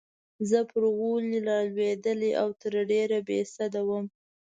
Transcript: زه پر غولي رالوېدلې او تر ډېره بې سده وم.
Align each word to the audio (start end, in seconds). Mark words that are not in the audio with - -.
زه 0.49 0.59
پر 0.69 0.83
غولي 0.97 1.37
رالوېدلې 1.47 2.31
او 2.41 2.49
تر 2.61 2.73
ډېره 2.89 3.19
بې 3.27 3.39
سده 3.55 3.81
وم. 3.87 4.05